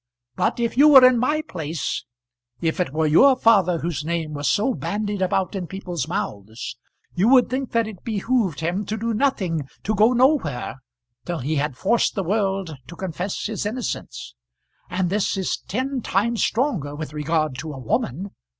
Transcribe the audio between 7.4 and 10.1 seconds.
think that it behoved him to do nothing, to